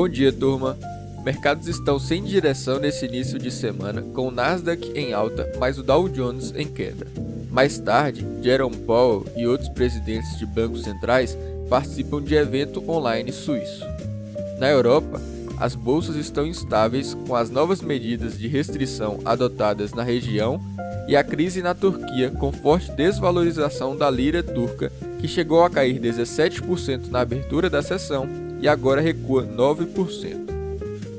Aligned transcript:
Bom 0.00 0.08
dia, 0.08 0.32
turma. 0.32 0.78
Mercados 1.22 1.68
estão 1.68 1.98
sem 1.98 2.24
direção 2.24 2.78
nesse 2.78 3.04
início 3.04 3.38
de 3.38 3.50
semana, 3.50 4.00
com 4.00 4.28
o 4.28 4.30
Nasdaq 4.30 4.92
em 4.94 5.12
alta, 5.12 5.52
mas 5.58 5.78
o 5.78 5.82
Dow 5.82 6.08
Jones 6.08 6.54
em 6.56 6.66
queda. 6.66 7.06
Mais 7.50 7.78
tarde, 7.78 8.26
Jerome 8.42 8.78
Powell 8.78 9.26
e 9.36 9.46
outros 9.46 9.68
presidentes 9.68 10.38
de 10.38 10.46
bancos 10.46 10.84
centrais 10.84 11.36
participam 11.68 12.22
de 12.22 12.34
evento 12.34 12.82
online 12.90 13.30
suíço. 13.30 13.84
Na 14.58 14.70
Europa, 14.70 15.20
as 15.58 15.74
bolsas 15.74 16.16
estão 16.16 16.46
instáveis 16.46 17.12
com 17.12 17.36
as 17.36 17.50
novas 17.50 17.82
medidas 17.82 18.38
de 18.38 18.48
restrição 18.48 19.20
adotadas 19.26 19.92
na 19.92 20.02
região 20.02 20.58
e 21.08 21.14
a 21.14 21.22
crise 21.22 21.60
na 21.60 21.74
Turquia 21.74 22.30
com 22.30 22.50
forte 22.50 22.90
desvalorização 22.92 23.94
da 23.94 24.08
lira 24.08 24.42
turca, 24.42 24.90
que 25.20 25.28
chegou 25.28 25.62
a 25.62 25.70
cair 25.70 26.00
17% 26.00 27.08
na 27.08 27.20
abertura 27.20 27.68
da 27.68 27.82
sessão 27.82 28.28
e 28.60 28.68
agora 28.68 29.00
recua 29.00 29.44
9%. 29.44 30.50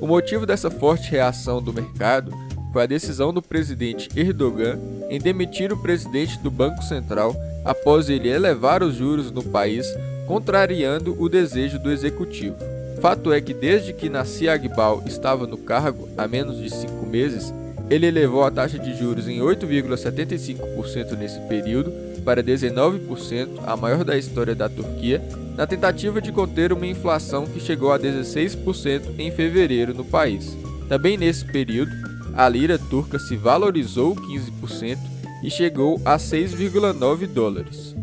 O 0.00 0.06
motivo 0.06 0.46
dessa 0.46 0.70
forte 0.70 1.10
reação 1.10 1.62
do 1.62 1.72
mercado 1.72 2.32
foi 2.72 2.84
a 2.84 2.86
decisão 2.86 3.32
do 3.32 3.42
presidente 3.42 4.08
Erdogan 4.16 4.78
em 5.10 5.18
demitir 5.18 5.72
o 5.72 5.76
presidente 5.76 6.38
do 6.38 6.50
Banco 6.50 6.82
Central 6.82 7.36
após 7.64 8.08
ele 8.08 8.28
elevar 8.28 8.82
os 8.82 8.94
juros 8.94 9.30
no 9.30 9.42
país, 9.42 9.86
contrariando 10.26 11.14
o 11.20 11.28
desejo 11.28 11.78
do 11.78 11.90
executivo. 11.90 12.56
Fato 13.00 13.32
é 13.32 13.40
que 13.40 13.52
desde 13.52 13.92
que 13.92 14.08
Nassi 14.08 14.48
Agbal 14.48 15.02
estava 15.06 15.46
no 15.46 15.58
cargo 15.58 16.08
há 16.16 16.28
menos 16.28 16.58
de 16.58 16.70
cinco 16.70 17.06
meses, 17.06 17.52
ele 17.90 18.06
elevou 18.06 18.44
a 18.44 18.50
taxa 18.50 18.78
de 18.78 18.96
juros 18.96 19.26
em 19.28 19.40
8,75% 19.40 21.18
nesse 21.18 21.40
período 21.40 21.92
para 22.24 22.42
19%, 22.42 23.48
a 23.66 23.76
maior 23.76 24.04
da 24.04 24.16
história 24.16 24.54
da 24.54 24.68
Turquia, 24.68 25.20
na 25.56 25.66
tentativa 25.66 26.20
de 26.20 26.30
conter 26.30 26.72
uma 26.72 26.86
inflação 26.86 27.46
que 27.46 27.58
chegou 27.58 27.92
a 27.92 27.98
16% 27.98 29.18
em 29.18 29.30
fevereiro 29.32 29.92
no 29.92 30.04
país. 30.04 30.56
Também 30.88 31.16
nesse 31.16 31.44
período, 31.44 31.90
a 32.34 32.48
lira 32.48 32.78
turca 32.78 33.18
se 33.18 33.36
valorizou 33.36 34.14
15% 34.14 34.96
e 35.42 35.50
chegou 35.50 36.00
a 36.04 36.16
6,9 36.16 37.26
dólares. 37.26 37.96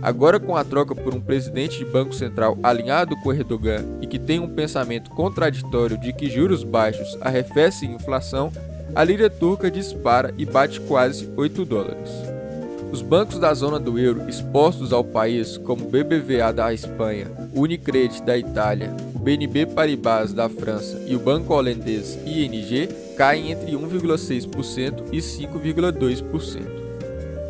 Agora, 0.00 0.38
com 0.38 0.56
a 0.56 0.62
troca 0.62 0.94
por 0.94 1.14
um 1.14 1.20
presidente 1.20 1.78
de 1.78 1.84
Banco 1.84 2.14
Central 2.14 2.56
alinhado 2.62 3.16
com 3.22 3.32
Erdogan 3.32 3.84
e 4.00 4.06
que 4.06 4.18
tem 4.18 4.38
um 4.38 4.48
pensamento 4.48 5.10
contraditório 5.10 5.98
de 5.98 6.12
que 6.12 6.30
juros 6.30 6.62
baixos 6.62 7.18
arrefecem 7.20 7.92
inflação, 7.92 8.52
a 8.96 9.04
lira 9.04 9.28
turca 9.28 9.70
dispara 9.70 10.32
e 10.38 10.46
bate 10.46 10.80
quase 10.80 11.30
8 11.36 11.66
dólares. 11.66 12.10
Os 12.90 13.02
bancos 13.02 13.38
da 13.38 13.52
zona 13.52 13.78
do 13.78 13.98
euro 13.98 14.26
expostos 14.26 14.90
ao 14.90 15.04
país, 15.04 15.58
como 15.58 15.84
o 15.84 15.90
BBVA 15.90 16.50
da 16.50 16.72
Espanha, 16.72 17.26
Unicredit 17.54 18.22
da 18.22 18.38
Itália, 18.38 18.96
o 19.14 19.18
BNB 19.18 19.66
Paribas 19.66 20.32
da 20.32 20.48
França 20.48 20.98
e 21.06 21.14
o 21.14 21.18
banco 21.18 21.52
holandês 21.52 22.18
ING, 22.24 22.88
caem 23.18 23.50
entre 23.50 23.72
1,6% 23.72 25.08
e 25.12 25.18
5,2%. 25.18 26.62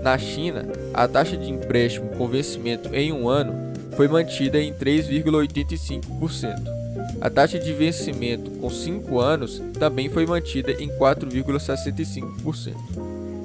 Na 0.02 0.18
China, 0.18 0.66
a 0.92 1.06
taxa 1.06 1.36
de 1.36 1.48
empréstimo 1.48 2.08
com 2.16 2.26
vencimento 2.26 2.92
em 2.92 3.12
um 3.12 3.28
ano 3.28 3.72
foi 3.92 4.08
mantida 4.08 4.60
em 4.60 4.74
3,85%. 4.74 6.75
A 7.20 7.30
taxa 7.30 7.58
de 7.58 7.72
vencimento 7.72 8.50
com 8.52 8.68
5 8.68 9.18
anos 9.18 9.62
também 9.78 10.08
foi 10.08 10.26
mantida 10.26 10.72
em 10.72 10.88
4,65%. 10.90 12.74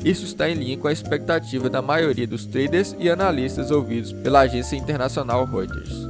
Isso 0.04 0.26
está 0.26 0.50
em 0.50 0.56
linha 0.56 0.78
com 0.78 0.88
a 0.88 0.92
expectativa 0.92 1.70
da 1.70 1.82
maioria 1.82 2.28
dos 2.28 2.46
traders 2.46 2.96
e 3.00 3.10
analistas 3.10 3.70
ouvidos 3.72 4.12
pela 4.12 4.42
agência 4.42 4.76
internacional 4.76 5.46
Reuters. 5.46 6.10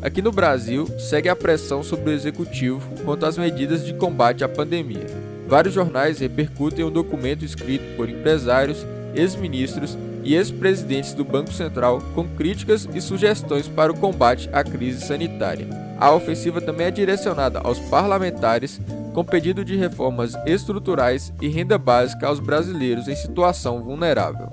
Aqui 0.00 0.22
no 0.22 0.32
Brasil, 0.32 0.88
segue 0.98 1.28
a 1.28 1.36
pressão 1.36 1.82
sobre 1.82 2.10
o 2.10 2.12
executivo 2.12 2.80
quanto 3.04 3.26
às 3.26 3.36
medidas 3.36 3.84
de 3.84 3.94
combate 3.94 4.42
à 4.42 4.48
pandemia. 4.48 5.06
Vários 5.46 5.74
jornais 5.74 6.18
repercutem 6.18 6.84
um 6.84 6.90
documento 6.90 7.44
escrito 7.44 7.96
por 7.96 8.08
empresários, 8.08 8.86
ex-ministros 9.14 9.96
e 10.24 10.34
ex-presidentes 10.34 11.14
do 11.14 11.24
Banco 11.24 11.52
Central 11.52 12.00
com 12.14 12.28
críticas 12.28 12.88
e 12.94 13.00
sugestões 13.00 13.68
para 13.68 13.92
o 13.92 13.96
combate 13.96 14.48
à 14.52 14.62
crise 14.62 15.04
sanitária. 15.04 15.66
A 15.98 16.12
ofensiva 16.12 16.60
também 16.60 16.86
é 16.86 16.90
direcionada 16.90 17.60
aos 17.60 17.78
parlamentares 17.78 18.80
com 19.12 19.24
pedido 19.24 19.64
de 19.64 19.76
reformas 19.76 20.34
estruturais 20.46 21.32
e 21.40 21.48
renda 21.48 21.76
básica 21.78 22.26
aos 22.26 22.40
brasileiros 22.40 23.08
em 23.08 23.14
situação 23.14 23.82
vulnerável. 23.82 24.48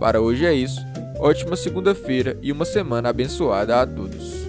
Para 0.00 0.20
hoje 0.20 0.46
é 0.46 0.52
isso. 0.52 0.80
Ótima 1.18 1.54
segunda-feira 1.54 2.36
e 2.42 2.50
uma 2.50 2.64
semana 2.64 3.10
abençoada 3.10 3.80
a 3.80 3.86
todos. 3.86 4.41